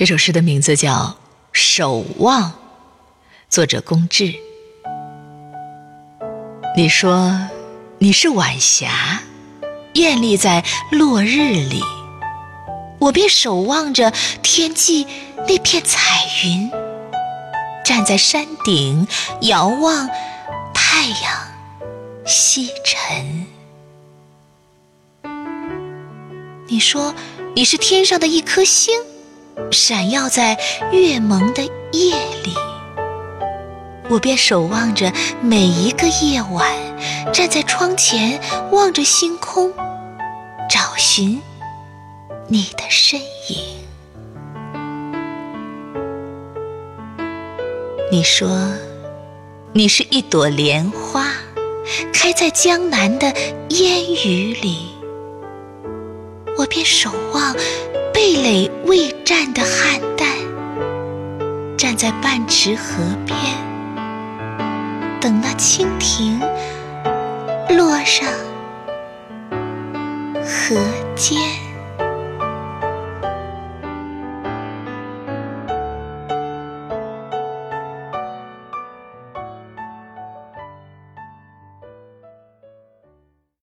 [0.00, 0.92] 这首诗的名字叫
[1.52, 2.52] 《守望》，
[3.50, 4.34] 作者龚志。
[6.74, 7.38] 你说
[7.98, 9.20] 你是晚霞，
[9.92, 11.82] 艳丽在落日里，
[12.98, 14.10] 我便守望着
[14.42, 15.06] 天际
[15.46, 16.70] 那片彩云，
[17.84, 19.06] 站在山顶
[19.42, 20.08] 遥望
[20.72, 21.46] 太阳
[22.24, 23.46] 西沉。
[26.68, 27.14] 你说
[27.54, 28.98] 你是天上的一颗星。
[29.70, 30.58] 闪耀在
[30.92, 32.54] 月蒙的夜里，
[34.08, 36.68] 我便守望着每一个夜晚，
[37.32, 38.40] 站在窗前
[38.72, 39.72] 望着星空，
[40.68, 41.40] 找寻
[42.48, 43.58] 你的身影。
[48.10, 48.48] 你说
[49.72, 51.28] 你是一朵莲花，
[52.12, 53.32] 开在江南的
[53.68, 54.88] 烟雨里，
[56.58, 57.54] 我便守望。
[58.12, 60.26] 蓓蕾未站的汉淡，
[61.78, 63.38] 站在半池河边，
[65.20, 66.40] 等那蜻蜓
[67.76, 68.28] 落上
[70.42, 70.76] 河
[71.14, 71.38] 间。